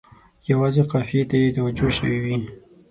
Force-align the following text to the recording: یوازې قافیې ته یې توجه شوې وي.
یوازې 0.51 0.83
قافیې 0.91 1.23
ته 1.29 1.35
یې 1.41 1.49
توجه 1.55 1.89
شوې 1.97 2.17
وي. 2.23 2.35